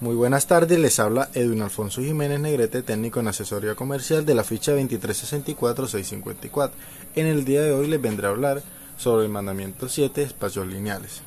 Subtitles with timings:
[0.00, 4.44] Muy buenas tardes, les habla Edwin Alfonso Jiménez Negrete, técnico en asesoría comercial de la
[4.44, 6.70] ficha 2364654.
[7.16, 8.62] En el día de hoy les vendré a hablar
[8.96, 11.22] sobre el mandamiento 7, espacios lineales.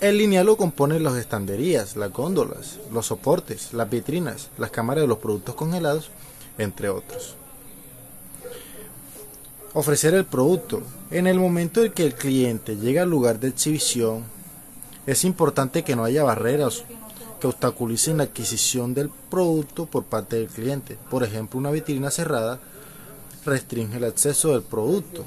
[0.00, 5.08] El lineal lo componen las estanderías, las góndolas, los soportes, las vitrinas, las cámaras de
[5.08, 6.10] los productos congelados,
[6.58, 7.36] entre otros.
[9.74, 10.82] Ofrecer el producto.
[11.12, 14.24] En el momento en que el cliente llega al lugar de exhibición,
[15.06, 16.82] es importante que no haya barreras
[17.40, 20.98] que obstaculicen la adquisición del producto por parte del cliente.
[21.10, 22.60] Por ejemplo, una vitrina cerrada
[23.44, 25.24] restringe el acceso del producto.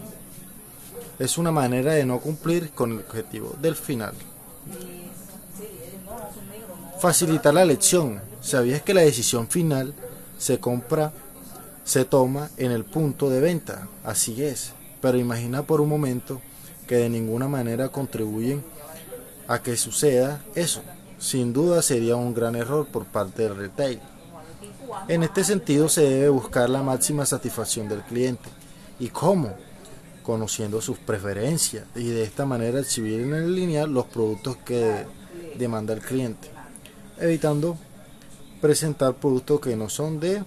[1.19, 4.13] Es una manera de no cumplir con el objetivo del final.
[6.99, 8.21] Facilitar la elección.
[8.41, 9.93] ¿Sabías que la decisión final
[10.37, 11.11] se compra,
[11.83, 13.87] se toma en el punto de venta?
[14.03, 14.73] Así es.
[15.01, 16.41] Pero imagina por un momento
[16.87, 18.63] que de ninguna manera contribuyen
[19.47, 20.81] a que suceda eso
[21.19, 23.99] sin duda sería un gran error por parte del retail.
[25.07, 28.49] En este sentido se debe buscar la máxima satisfacción del cliente.
[28.99, 29.55] ¿Y cómo?
[30.21, 35.05] Conociendo sus preferencias y de esta manera exhibir en el lineal los productos que
[35.57, 36.49] demanda el cliente,
[37.19, 37.77] evitando
[38.61, 40.43] presentar productos que no son de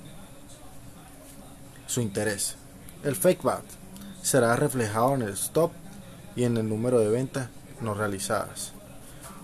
[1.86, 2.56] su interés.
[3.04, 3.64] El fake VAT
[4.22, 5.72] será reflejado en el stop
[6.34, 7.48] y en el número de ventas
[7.80, 8.75] no realizadas.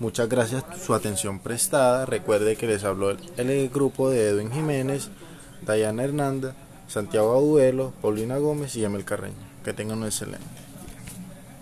[0.02, 2.06] Muchas gracias por su atención prestada.
[2.06, 5.10] Recuerde que les habló el, grupo de Edwin Jiménez,
[5.64, 6.56] Dayana Hernanda,
[6.88, 9.36] Santiago Aduelo, Paulina Gómez y Emel Carreño.
[9.64, 10.71] Que tengan un excelente.